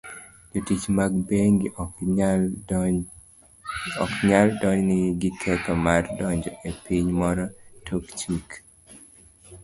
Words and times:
Jotich 0.51 0.85
mag 0.97 1.13
bengi 1.27 1.67
oknyal 3.99 4.49
donjnegi 4.61 5.17
gi 5.21 5.29
ketho 5.41 5.73
mar 5.85 6.03
donjo 6.17 6.51
e 6.69 6.71
piny 6.83 7.07
moro 7.19 7.45
tok 7.85 8.05
chik. 8.17 8.47